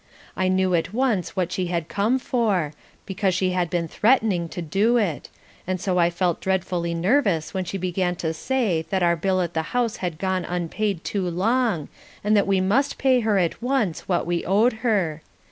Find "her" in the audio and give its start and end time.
13.19-13.37, 14.81-15.21